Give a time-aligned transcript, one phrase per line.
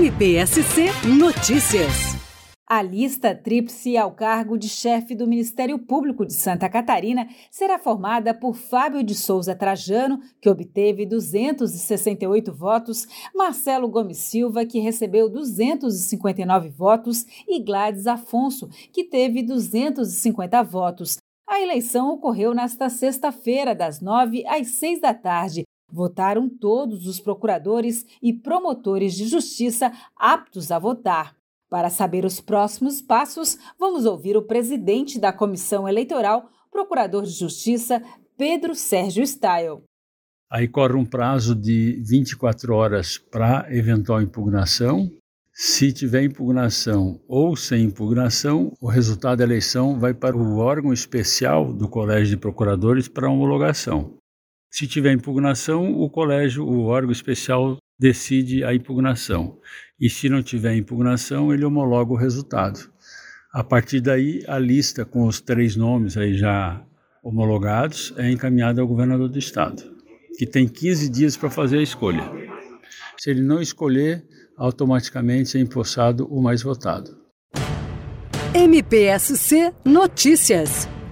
[0.00, 0.86] MPSC
[1.18, 2.16] Notícias.
[2.66, 8.32] A lista tríplice ao cargo de chefe do Ministério Público de Santa Catarina será formada
[8.32, 16.70] por Fábio de Souza Trajano, que obteve 268 votos, Marcelo Gomes Silva, que recebeu 259
[16.70, 21.18] votos, e Gladys Afonso, que teve 250 votos.
[21.46, 28.06] A eleição ocorreu nesta sexta-feira, das 9 às 6 da tarde, Votaram todos os procuradores
[28.22, 31.36] e promotores de justiça aptos a votar.
[31.68, 38.02] Para saber os próximos passos, vamos ouvir o presidente da Comissão Eleitoral, Procurador de Justiça,
[38.36, 39.82] Pedro Sérgio Stael.
[40.50, 45.08] Aí corre um prazo de 24 horas para eventual impugnação.
[45.52, 51.72] Se tiver impugnação ou sem impugnação, o resultado da eleição vai para o órgão especial
[51.72, 54.19] do Colégio de Procuradores para homologação.
[54.70, 59.58] Se tiver impugnação, o colégio, o órgão especial decide a impugnação.
[60.00, 62.88] E se não tiver impugnação, ele homologa o resultado.
[63.52, 66.82] A partir daí, a lista com os três nomes aí já
[67.22, 69.82] homologados é encaminhada ao governador do estado,
[70.38, 72.22] que tem 15 dias para fazer a escolha.
[73.18, 74.24] Se ele não escolher,
[74.56, 77.18] automaticamente é empossado o mais votado.
[78.54, 80.88] MPSC Notícias